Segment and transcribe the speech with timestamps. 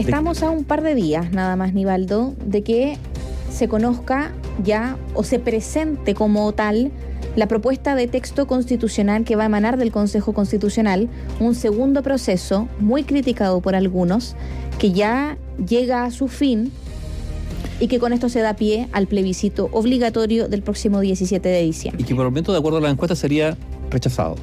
[0.00, 2.96] Estamos a un par de días, nada más, Nivaldo, de que
[3.52, 4.32] se conozca
[4.64, 6.90] ya o se presente como tal
[7.36, 12.66] la propuesta de texto constitucional que va a emanar del Consejo Constitucional, un segundo proceso
[12.78, 14.36] muy criticado por algunos,
[14.78, 15.36] que ya
[15.68, 16.72] llega a su fin
[17.78, 22.02] y que con esto se da pie al plebiscito obligatorio del próximo 17 de diciembre.
[22.02, 23.54] Y que por el momento, de acuerdo a la encuesta, sería
[23.90, 24.36] rechazado.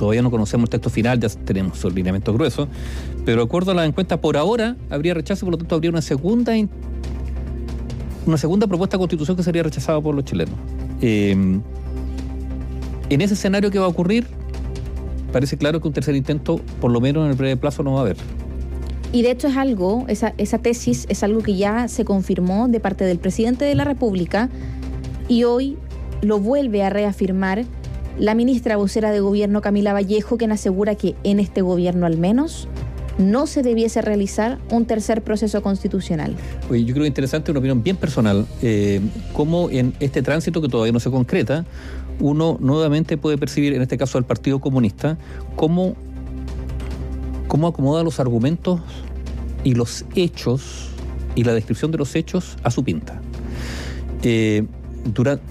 [0.00, 2.68] Todavía no conocemos el texto final, ya tenemos su lineamiento grueso,
[3.26, 6.00] pero de acuerdo a la encuesta, por ahora habría rechazo, por lo tanto habría una
[6.00, 6.54] segunda
[8.24, 10.54] una segunda propuesta de constitución que sería rechazada por los chilenos.
[11.02, 14.26] Eh, en ese escenario que va a ocurrir,
[15.34, 17.98] parece claro que un tercer intento, por lo menos en el breve plazo, no va
[17.98, 18.16] a haber.
[19.12, 22.80] Y de hecho es algo, esa, esa tesis es algo que ya se confirmó de
[22.80, 24.48] parte del presidente de la República
[25.28, 25.76] y hoy
[26.22, 27.66] lo vuelve a reafirmar
[28.20, 32.68] la ministra vocera de gobierno Camila Vallejo, quien asegura que en este gobierno al menos
[33.16, 36.36] no se debiese realizar un tercer proceso constitucional.
[36.70, 39.00] Oye, yo creo interesante, una opinión bien personal, eh,
[39.32, 41.64] cómo en este tránsito que todavía no se concreta,
[42.18, 45.16] uno nuevamente puede percibir, en este caso del Partido Comunista,
[45.56, 45.94] cómo,
[47.48, 48.80] cómo acomoda los argumentos
[49.64, 50.90] y los hechos
[51.34, 53.22] y la descripción de los hechos a su pinta.
[54.22, 54.66] Eh,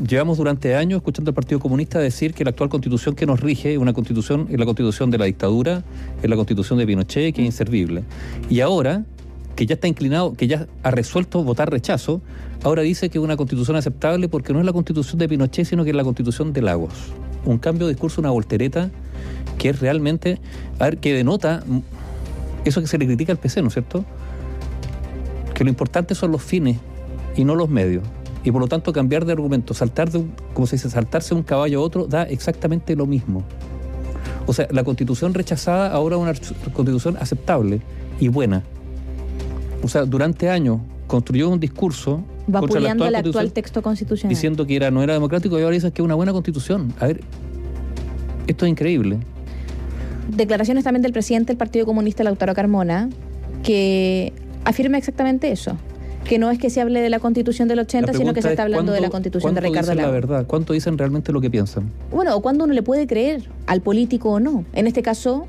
[0.06, 3.74] llevamos durante años escuchando al Partido Comunista decir que la actual constitución que nos rige
[3.74, 5.84] es una constitución, es la constitución de la dictadura,
[6.22, 8.04] es la constitución de Pinochet, que es inservible.
[8.50, 9.06] Y ahora,
[9.56, 12.22] que ya está inclinado, que ya ha resuelto votar rechazo,
[12.64, 15.84] ahora dice que es una constitución aceptable porque no es la constitución de Pinochet, sino
[15.84, 16.94] que es la constitución de Lagos.
[17.46, 18.90] Un cambio de discurso, una voltereta
[19.58, 20.40] que es realmente,
[20.78, 21.64] a ver, que denota
[22.66, 24.06] eso que se le critica al PC, ¿no es cierto?
[25.54, 26.78] Que lo importante son los fines
[27.36, 28.04] y no los medios
[28.44, 31.36] y por lo tanto cambiar de argumento, saltar de un, como se dice, saltarse de
[31.36, 33.44] un caballo a otro da exactamente lo mismo.
[34.46, 36.34] O sea, la constitución rechazada ahora es una
[36.74, 37.82] constitución aceptable
[38.20, 38.64] y buena.
[39.84, 44.90] O sea, durante años construyó un discurso vapuleando el actual, texto constitucional diciendo que era
[44.90, 46.94] no era democrático y ahora dice que es una buena constitución.
[47.00, 47.22] A ver,
[48.48, 49.18] esto es increíble.
[50.30, 53.10] Declaraciones también del presidente del Partido Comunista Lautaro Carmona
[53.64, 54.34] que
[54.64, 55.76] afirma exactamente eso
[56.30, 58.62] que no es que se hable de la constitución del 80, sino que se está
[58.62, 60.04] hablando de la constitución de Ricardo Lagos.
[60.04, 60.46] la verdad?
[60.46, 61.90] ¿Cuánto dicen realmente lo que piensan?
[62.12, 64.64] Bueno, o cuándo uno le puede creer al político o no.
[64.74, 65.48] En este caso,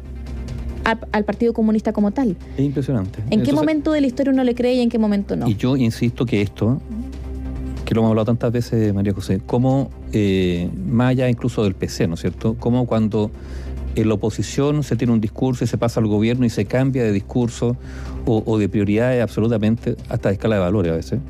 [0.84, 2.34] al, Partido Comunista como tal.
[2.56, 3.22] Es impresionante.
[3.28, 5.46] ¿En qué momento de la historia uno le cree y en qué momento no?
[5.46, 6.80] Y yo insisto que esto,
[7.84, 12.08] que lo hemos hablado tantas veces, María José, como eh, más allá incluso del PC,
[12.08, 12.56] ¿no es cierto?
[12.58, 13.30] Como cuando
[13.96, 17.02] en la oposición se tiene un discurso y se pasa al gobierno y se cambia
[17.02, 17.76] de discurso
[18.26, 21.20] o, de prioridades absolutamente hasta de escala de valores a veces.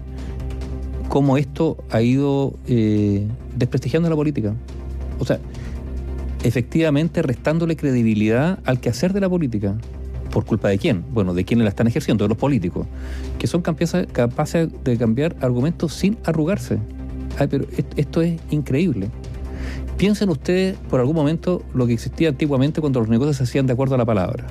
[1.09, 3.27] Cómo esto ha ido eh,
[3.57, 4.55] desprestigiando la política.
[5.19, 5.41] O sea,
[6.45, 9.75] efectivamente restándole credibilidad al quehacer de la política.
[10.31, 11.05] ¿Por culpa de quién?
[11.13, 12.87] Bueno, de quienes la están ejerciendo, de los políticos,
[13.39, 16.79] que son capaces de cambiar argumentos sin arrugarse.
[17.39, 17.67] Ay, pero
[17.97, 19.09] esto es increíble.
[19.97, 23.75] Piensen ustedes por algún momento lo que existía antiguamente cuando los negocios se hacían de
[23.75, 24.47] acuerdo a la palabra.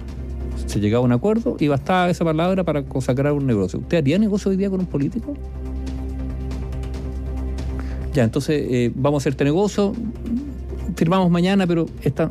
[0.67, 3.79] Se llegaba a un acuerdo y bastaba esa palabra para consagrar un negocio.
[3.79, 5.33] ¿Usted haría negocio hoy día con un político?
[8.13, 9.93] Ya, entonces eh, vamos a hacer este negocio,
[10.95, 12.29] firmamos mañana, pero esta,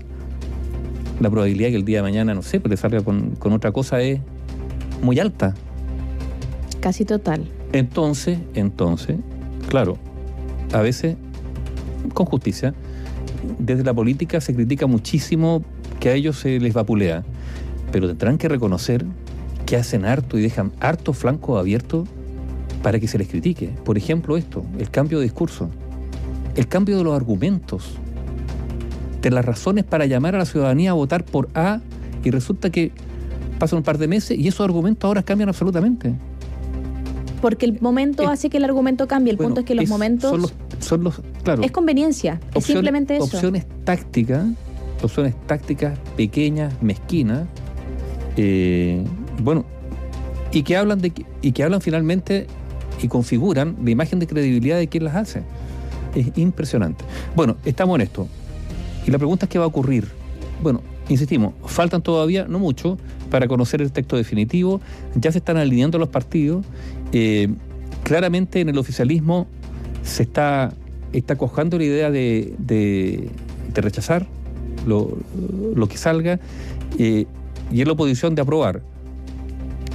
[1.20, 4.00] la probabilidad que el día de mañana, no sé, pues salga con, con otra cosa
[4.00, 4.20] es
[5.02, 5.54] muy alta.
[6.80, 7.48] Casi total.
[7.72, 9.16] Entonces, entonces,
[9.68, 9.98] claro,
[10.72, 11.16] a veces,
[12.14, 12.74] con justicia,
[13.58, 15.62] desde la política se critica muchísimo
[16.00, 17.24] que a ellos se les vapulea,
[17.92, 19.04] pero tendrán que reconocer
[19.66, 22.04] que hacen harto y dejan harto flanco abierto
[22.82, 23.70] para que se les critique.
[23.84, 25.68] Por ejemplo, esto, el cambio de discurso,
[26.56, 27.98] el cambio de los argumentos,
[29.20, 31.80] de las razones para llamar a la ciudadanía a votar por A
[32.24, 32.92] y resulta que
[33.58, 36.14] pasan un par de meses y esos argumentos ahora cambian absolutamente.
[37.40, 39.32] Porque el momento hace que el argumento cambie.
[39.32, 40.54] El punto es que los momentos son los,
[41.42, 41.62] claro.
[41.62, 43.24] Es conveniencia, es simplemente eso.
[43.24, 44.46] Opciones tácticas,
[45.02, 47.46] opciones tácticas pequeñas, mezquinas,
[48.36, 49.04] eh,
[49.42, 49.64] bueno,
[50.52, 52.46] y que hablan de y que hablan finalmente
[53.02, 55.42] y configuran la imagen de credibilidad de quien las hace.
[56.14, 57.04] Es impresionante.
[57.36, 58.28] Bueno, estamos en esto.
[59.06, 60.08] Y la pregunta es qué va a ocurrir.
[60.62, 62.98] Bueno, insistimos, faltan todavía, no mucho,
[63.30, 64.80] para conocer el texto definitivo.
[65.14, 66.64] Ya se están alineando los partidos.
[67.12, 67.48] Eh,
[68.02, 69.46] claramente en el oficialismo
[70.08, 70.72] se está,
[71.12, 73.30] está cojando la idea de, de,
[73.74, 74.26] rechazar
[74.86, 75.16] lo,
[75.74, 76.40] lo, que salga
[76.98, 77.26] eh,
[77.70, 78.82] y en la oposición de aprobar.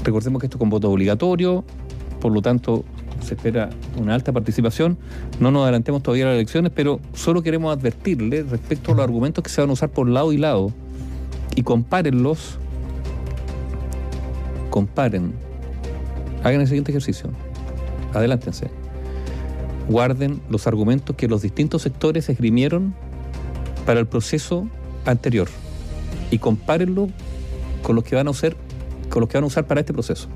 [0.04, 1.65] Recordemos que esto es con voto obligatorio,
[2.21, 2.86] por lo tanto
[3.21, 4.98] se espera una alta participación.
[5.39, 9.44] No nos adelantemos todavía a las elecciones, pero solo queremos advertirle respecto a los argumentos
[9.44, 10.71] que se van a usar por lado y lado
[11.56, 12.57] y compárenlos
[14.74, 15.33] comparen,
[16.44, 17.30] hagan el siguiente ejercicio,
[18.12, 18.71] adelántense,
[19.89, 22.94] guarden los argumentos que los distintos sectores esgrimieron
[23.85, 24.68] para el proceso
[25.06, 25.47] anterior
[26.31, 27.09] y compárenlo
[27.81, 28.56] con los que van a usar,
[29.09, 30.27] con los que van a usar para este proceso.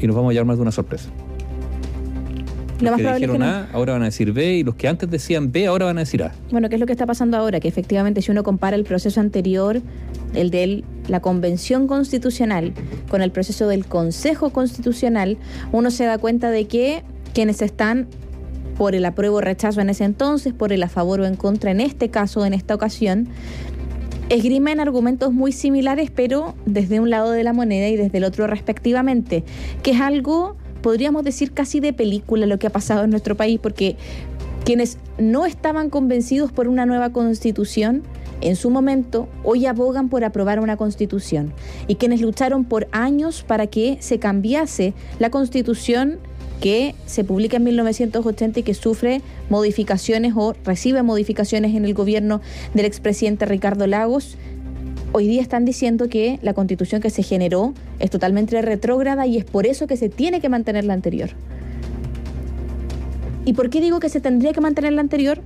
[0.00, 1.08] Y nos vamos a llevar más de una sorpresa.
[2.80, 5.66] Los que dijeron A ahora van a decir B y los que antes decían B
[5.66, 6.32] ahora van a decir A.
[6.52, 7.58] Bueno, ¿qué es lo que está pasando ahora?
[7.58, 9.82] Que efectivamente si uno compara el proceso anterior,
[10.34, 12.72] el de la Convención Constitucional,
[13.10, 15.38] con el proceso del Consejo Constitucional,
[15.72, 17.02] uno se da cuenta de que
[17.34, 18.06] quienes están
[18.78, 21.72] por el apruebo o rechazo en ese entonces, por el a favor o en contra
[21.72, 23.28] en este caso, en esta ocasión,
[24.28, 28.46] esgrimen argumentos muy similares, pero desde un lado de la moneda y desde el otro
[28.46, 29.42] respectivamente,
[29.82, 33.58] que es algo, podríamos decir, casi de película lo que ha pasado en nuestro país,
[33.60, 33.96] porque
[34.64, 38.04] quienes no estaban convencidos por una nueva constitución,
[38.40, 41.52] en su momento, hoy abogan por aprobar una constitución.
[41.88, 46.20] Y quienes lucharon por años para que se cambiase la constitución
[46.60, 52.40] que se publica en 1980 y que sufre modificaciones o recibe modificaciones en el gobierno
[52.74, 54.36] del expresidente Ricardo Lagos.
[55.12, 59.44] Hoy día están diciendo que la constitución que se generó es totalmente retrógrada y es
[59.44, 61.30] por eso que se tiene que mantener la anterior.
[63.44, 65.40] ¿Y por qué digo que se tendría que mantener la anterior?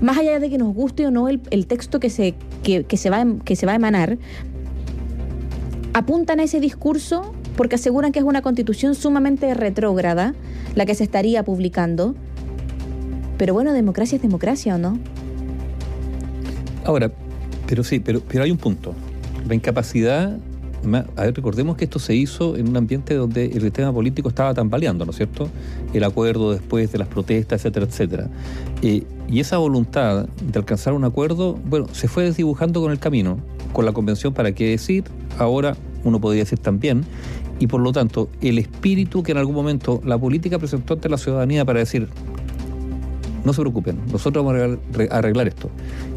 [0.00, 2.34] Más allá de que nos guste o no el, texto que se,
[2.64, 4.16] se va, que se va a emanar,
[5.92, 10.32] apuntan a ese discurso porque aseguran que es una constitución sumamente retrógrada
[10.76, 12.14] la que se estaría publicando.
[13.36, 14.96] Pero bueno, democracia es democracia, ¿o no?
[16.84, 17.10] Ahora,
[17.66, 18.94] pero sí, pero, pero hay un punto.
[19.48, 20.38] La incapacidad
[21.16, 24.54] a ver, recordemos que esto se hizo en un ambiente donde el sistema político estaba
[24.54, 25.48] tambaleando, ¿no es cierto?
[25.92, 28.28] El acuerdo después de las protestas, etcétera, etcétera.
[28.82, 33.38] Eh, y esa voluntad de alcanzar un acuerdo, bueno, se fue desdibujando con el camino,
[33.72, 35.02] con la convención para qué decir,
[35.36, 37.04] ahora uno podría decir también,
[37.58, 41.18] y por lo tanto el espíritu que en algún momento la política presentó ante la
[41.18, 42.08] ciudadanía para decir,
[43.44, 44.78] no se preocupen, nosotros vamos
[45.10, 45.70] a arreglar esto.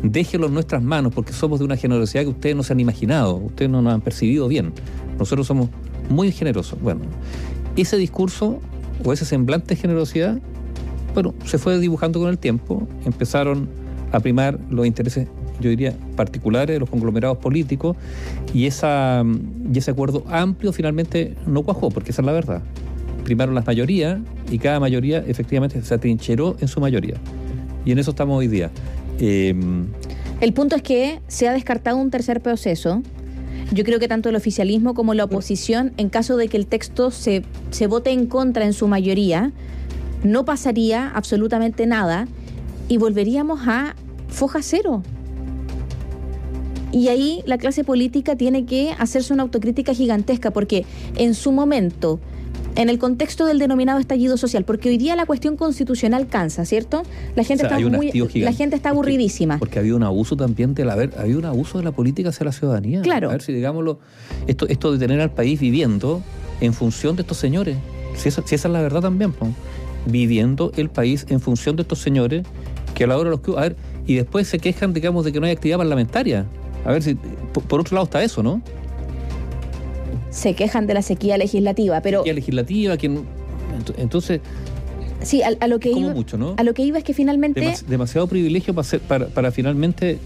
[0.03, 3.35] Déjenlo en nuestras manos porque somos de una generosidad que ustedes no se han imaginado,
[3.35, 4.73] ustedes no nos han percibido bien.
[5.17, 5.69] Nosotros somos
[6.09, 6.81] muy generosos.
[6.81, 7.01] Bueno,
[7.75, 8.59] ese discurso
[9.03, 10.39] o ese semblante de generosidad,
[11.13, 13.69] bueno, se fue dibujando con el tiempo, empezaron
[14.11, 15.27] a primar los intereses
[15.61, 17.95] yo diría, particulares de los conglomerados políticos,
[18.53, 18.81] y, ese
[19.89, 22.61] acuerdo amplio finalmente no cuajó, porque esa es la verdad.
[23.23, 24.19] Primaron las mayorías
[24.49, 27.15] y cada mayoría efectivamente se atrincheró en su mayoría.
[27.85, 28.71] Y en eso estamos hoy día.
[29.19, 29.87] Em,
[30.41, 33.03] el punto es que se ha descartado un tercer proceso.
[33.71, 37.11] Yo creo que tanto el oficialismo como la oposición, en caso de que el texto
[37.11, 39.51] se, se vote en contra en su mayoría,
[40.23, 42.27] no pasaría absolutamente nada
[42.87, 43.95] y volveríamos a
[44.27, 45.03] foja cero.
[46.91, 50.85] Y ahí la clase política tiene que hacerse una autocrítica gigantesca, porque
[51.15, 52.19] en su momento,
[52.75, 57.03] en el contexto del denominado estallido social, porque hoy día la cuestión constitucional cansa, ¿cierto?
[57.35, 59.57] La gente está muy, la gente está aburridísima.
[59.57, 61.91] Porque, ha habido un abuso también de la ver, ha habido un abuso de la
[61.91, 63.01] política hacia la ciudadanía.
[63.01, 63.29] Claro.
[63.29, 63.99] A ver si digámoslo,
[64.47, 66.21] esto, esto de tener al país viviendo
[66.59, 67.77] en función de estos señores.
[68.15, 69.33] Si esa, si esa es la verdad también,
[70.05, 72.45] viviendo el país en función de estos señores
[72.93, 75.31] que a la hora de los que a ver, y después se quejan, digamos, de
[75.31, 76.45] que no hay actividad parlamentaria.
[76.85, 78.61] A ver si, por otro lado está eso, ¿no?
[80.29, 82.19] Se quejan de la sequía legislativa, pero...
[82.19, 83.21] Sequía legislativa, que
[83.97, 84.41] entonces...
[85.21, 86.55] Sí, a, lo que iba, mucho, ¿no?
[86.57, 87.75] a lo que iba es que finalmente...
[87.87, 90.17] demasiado privilegio para, para, para finalmente...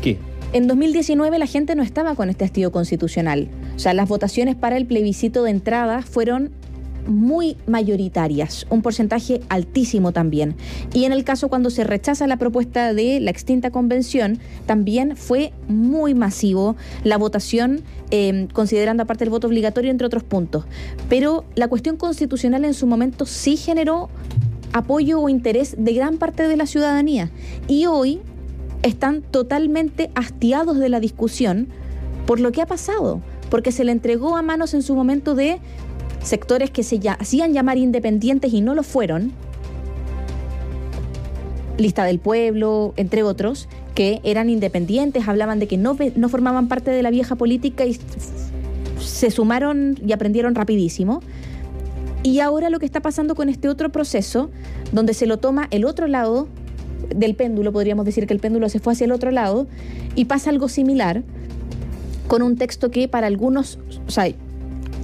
[0.00, 0.18] ¿Qué?
[0.54, 3.48] En 2019 la gente no estaba con este hastío constitucional.
[3.74, 6.50] O sea, las votaciones para el plebiscito de entrada fueron
[7.06, 10.54] muy mayoritarias, un porcentaje altísimo también.
[10.92, 15.52] Y en el caso cuando se rechaza la propuesta de la extinta convención, también fue
[15.68, 20.64] muy masivo la votación, em, considerando aparte el voto obligatorio, entre otros puntos.
[21.08, 24.08] Pero la cuestión constitucional en su momento sí generó
[24.72, 27.30] apoyo o interés de gran parte de la ciudadanía.
[27.68, 28.20] Y hoy
[28.82, 31.68] están totalmente hastiados de la discusión
[32.26, 35.60] por lo que ha pasado, porque se le entregó a manos en su momento de
[36.22, 39.32] sectores que se hacían llamar independientes y no lo fueron,
[41.78, 46.90] Lista del Pueblo, entre otros, que eran independientes, hablaban de que no, no formaban parte
[46.90, 47.98] de la vieja política y
[48.98, 51.22] se sumaron y aprendieron rapidísimo.
[52.22, 54.50] Y ahora lo que está pasando con este otro proceso,
[54.92, 56.46] donde se lo toma el otro lado
[57.14, 59.66] del péndulo, podríamos decir que el péndulo se fue hacia el otro lado,
[60.14, 61.22] y pasa algo similar
[62.28, 64.32] con un texto que para algunos, o sea,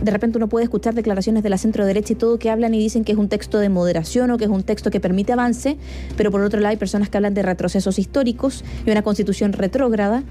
[0.02, 2.78] de repente uno puede escuchar declaraciones de la centro derecha y todo que hablan y
[2.78, 5.76] dicen que es un texto de moderación o que es un texto que permite avance,
[6.16, 10.22] pero por otro lado hay personas que hablan de retrocesos históricos y una constitución retrógrada.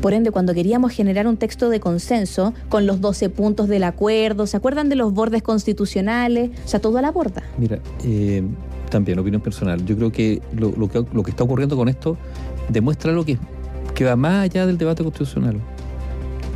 [0.00, 4.48] Por ende, cuando queríamos generar un texto de consenso con los 12 puntos del acuerdo,
[4.48, 6.50] ¿se acuerdan de los bordes constitucionales?
[6.64, 7.44] O sea, todo a la borda.
[7.56, 8.42] Mira, eh,
[8.90, 9.84] también opinión personal.
[9.84, 12.16] Yo creo que lo, que lo, que está ocurriendo con esto
[12.68, 13.38] demuestra lo que,
[13.94, 15.60] que va más allá del debate constitucional.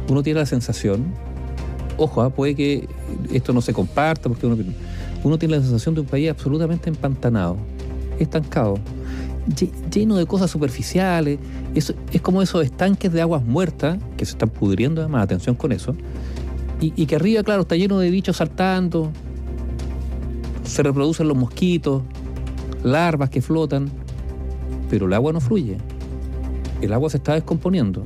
[0.09, 1.05] Uno tiene la sensación,
[1.97, 2.89] ojo, ah, puede que
[3.33, 7.57] esto no se comparta, porque uno, tiene la sensación de un país absolutamente empantanado,
[8.19, 8.79] estancado
[9.91, 11.39] lleno de cosas superficiales.
[11.75, 15.73] Es, es como esos estanques de aguas muertas que se están pudriendo, además, atención con
[15.73, 15.95] eso.
[16.79, 19.11] Y, que arriba, claro, está lleno de bichos saltando,
[20.63, 22.03] se reproducen los mosquitos,
[22.83, 23.91] larvas que flotan,
[24.91, 25.79] pero el agua no fluye.
[26.83, 28.03] El agua se está descomponiendo,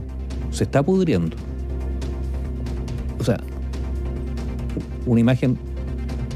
[0.52, 1.37] se está pudriendo.
[3.18, 3.40] O sea,
[5.07, 5.59] una imagen,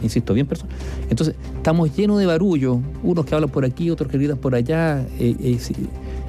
[0.03, 0.75] insisto, bien personal.
[1.11, 5.01] Entonces, estamos llenos de barullo, unos que hablan por aquí, otros que gritan por allá.
[5.19, 5.59] Eh, eh,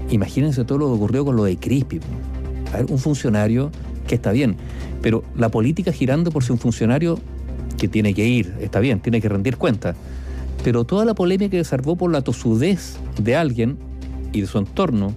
[0.10, 2.00] imagínense todo lo que ocurrió con lo de Crispy.
[2.90, 3.72] un funcionario
[4.08, 4.56] que está bien,
[5.02, 7.20] pero la política girando por si un funcionario
[7.78, 9.96] que tiene que ir, está bien, tiene que rendir cuentas.
[10.64, 13.78] Pero toda la polémica que salvó por la tosudez de alguien
[14.34, 15.14] y de su entorno,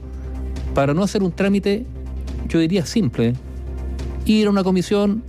[0.75, 1.87] para no hacer un trámite,
[2.48, 3.34] yo diría simple,
[4.25, 5.22] ir a una comisión,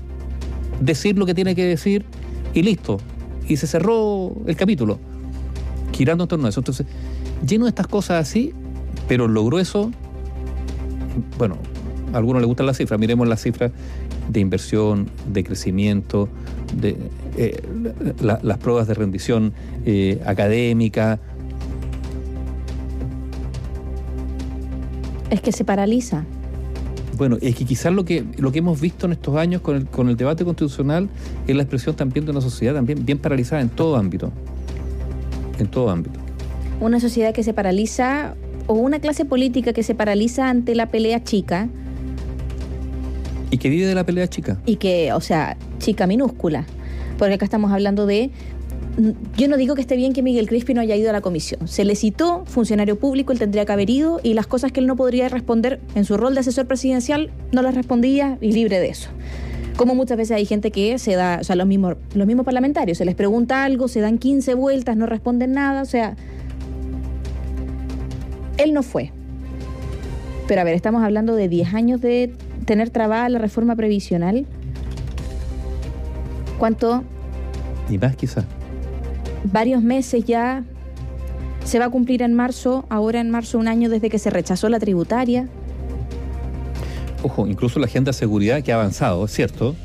[0.79, 2.05] decir lo que tiene que decir
[2.53, 2.97] y listo,
[3.47, 4.99] y se cerró el capítulo,
[5.91, 6.59] girando en torno a eso.
[6.59, 6.85] Entonces,
[7.45, 8.53] lleno de estas cosas así,
[9.07, 9.91] pero lo grueso,
[11.37, 11.57] bueno,
[12.13, 13.71] a algunos les gustan las cifras, miremos las cifras
[14.29, 16.29] de inversión, de crecimiento,
[16.79, 16.97] de
[17.37, 17.61] eh,
[18.21, 19.53] las pruebas de rendición
[19.85, 21.19] eh, académica.
[25.29, 26.25] Es que se paraliza.
[27.19, 29.85] Bueno, es que quizás lo que, lo que hemos visto en estos años con el,
[29.87, 31.09] con el debate constitucional
[31.47, 34.31] es la expresión también de una sociedad también bien paralizada en todo ámbito.
[35.59, 36.17] En todo ámbito.
[36.79, 38.35] Una sociedad que se paraliza
[38.67, 41.67] o una clase política que se paraliza ante la pelea chica.
[43.51, 44.57] Y que vive de la pelea chica.
[44.65, 46.65] Y que, o sea, chica minúscula.
[47.17, 48.31] Porque acá estamos hablando de
[49.37, 51.67] yo no digo que esté bien que Miguel Crispi no haya ido a la comisión.
[51.67, 54.87] Se le citó, funcionario público, él tendría que haber ido y las cosas que él
[54.87, 58.89] no podría responder en su rol de asesor presidencial no las respondía y libre de
[58.89, 59.09] eso.
[59.77, 62.97] Como muchas veces hay gente que se da, o sea, los mismos, los mismos parlamentarios,
[62.97, 66.17] se les pregunta algo, se dan 15 vueltas, no responden nada, o sea,
[68.57, 69.13] él no fue.
[70.47, 72.33] Pero a ver, estamos hablando de 10 años de
[72.65, 74.45] tener trabada la reforma previsional.
[76.57, 77.03] ¿Cuánto?
[77.89, 78.45] Y más quizás
[79.43, 80.63] varios meses ya.
[81.63, 84.69] Se va a cumplir en marzo, ahora en marzo un año desde que se rechazó
[84.69, 85.47] la tributaria.
[87.21, 89.75] Ojo, incluso la agenda de seguridad que ha avanzado, es cierto,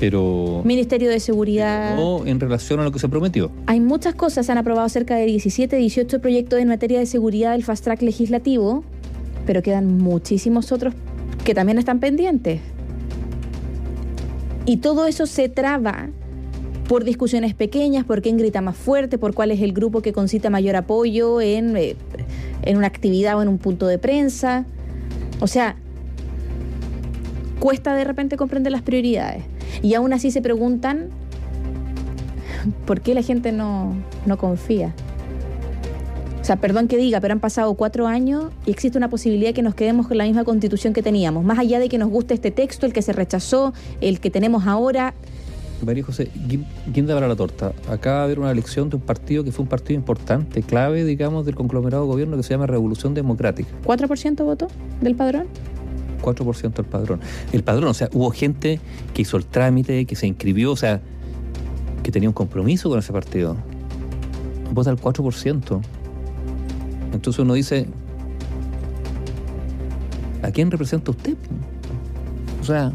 [0.00, 0.62] pero...
[0.64, 1.94] Ministerio de Seguridad...
[1.96, 3.52] No en relación a lo que se prometió.
[3.66, 7.52] Hay muchas cosas, se han aprobado cerca de 17, 18 proyectos en materia de seguridad
[7.52, 8.82] del fast track legislativo,
[9.44, 10.94] pero quedan muchísimos otros
[11.44, 12.60] que también están pendientes.
[14.64, 16.08] Y todo eso se traba
[16.90, 20.50] por discusiones pequeñas, por quién grita más fuerte, por cuál es el grupo que concita
[20.50, 21.94] mayor apoyo en, eh,
[22.62, 24.64] en una actividad o en un punto de prensa.
[25.38, 25.76] O sea,
[27.60, 29.44] cuesta de repente comprender las prioridades.
[29.82, 31.10] Y aún así se preguntan
[32.86, 33.94] por qué la gente no,
[34.26, 34.92] no confía.
[36.40, 39.62] O sea, perdón que diga, pero han pasado cuatro años y existe una posibilidad que
[39.62, 41.44] nos quedemos con la misma constitución que teníamos.
[41.44, 44.66] Más allá de que nos guste este texto, el que se rechazó, el que tenemos
[44.66, 45.14] ahora,
[45.86, 46.30] María José,
[46.92, 47.72] guinda para la torta.
[47.88, 51.46] Acaba de haber una elección de un partido que fue un partido importante, clave, digamos,
[51.46, 53.68] del conglomerado de gobierno que se llama Revolución Democrática.
[53.84, 54.68] ¿4% votó
[55.00, 55.46] del padrón?
[56.22, 57.20] 4% del padrón.
[57.52, 58.80] El padrón, o sea, hubo gente
[59.14, 61.00] que hizo el trámite, que se inscribió, o sea,
[62.02, 63.56] que tenía un compromiso con ese partido.
[64.72, 65.80] Vota el 4%.
[67.12, 67.86] Entonces uno dice,
[70.42, 71.36] ¿a quién representa usted?
[72.60, 72.92] O sea,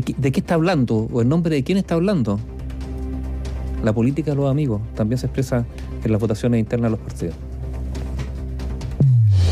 [0.00, 1.08] ¿De, qué está hablando?
[1.10, 2.38] ¿O en nombre de quién está hablando?
[3.82, 5.64] La política de los amigos también se expresa
[6.04, 7.34] en las votaciones internas de los partidos.